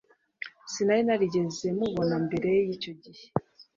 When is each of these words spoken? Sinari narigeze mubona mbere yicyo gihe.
Sinari 0.71 1.01
narigeze 1.05 1.67
mubona 1.77 2.15
mbere 2.25 2.49
yicyo 2.67 2.91
gihe. 3.03 3.25